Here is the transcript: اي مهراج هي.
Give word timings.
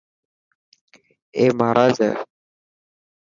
اي 1.37 1.45
مهراج 1.57 1.95
هي. 2.05 2.11